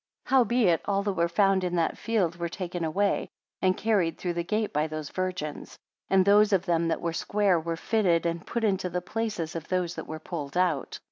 Howbeit, 0.25 0.81
all 0.85 1.03
that 1.03 1.13
were 1.13 1.27
found 1.27 1.63
in 1.63 1.75
that 1.75 1.95
field 1.95 2.35
were 2.37 2.49
taken 2.49 2.83
away, 2.83 3.29
and 3.61 3.77
carried 3.77 4.17
through 4.17 4.33
the 4.33 4.43
gate 4.43 4.73
by 4.73 4.87
those 4.87 5.11
virgins; 5.11 5.77
and 6.09 6.25
those 6.25 6.51
of 6.51 6.65
them 6.65 6.87
that 6.87 7.01
were 7.01 7.13
square 7.13 7.59
were 7.59 7.77
fitted 7.77 8.25
and 8.25 8.43
put 8.43 8.63
into 8.63 8.89
the 8.89 9.03
places 9.03 9.55
of 9.55 9.67
those 9.67 9.93
that 9.93 10.07
were 10.07 10.17
pulled 10.17 10.57
out. 10.57 10.99